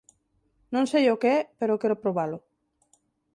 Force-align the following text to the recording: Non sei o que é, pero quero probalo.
Non 0.73 0.83
sei 0.91 1.05
o 1.13 1.19
que 1.21 1.29
é, 1.37 1.39
pero 1.59 1.79
quero 1.81 2.01
probalo. 2.03 2.37